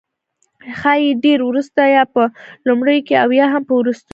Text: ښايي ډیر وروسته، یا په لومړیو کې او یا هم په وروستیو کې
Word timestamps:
ښايي 0.79 1.09
ډیر 1.23 1.39
وروسته، 1.45 1.81
یا 1.95 2.03
په 2.13 2.23
لومړیو 2.67 3.05
کې 3.07 3.15
او 3.23 3.29
یا 3.39 3.45
هم 3.53 3.63
په 3.67 3.73
وروستیو 3.79 4.09
کې 4.09 4.09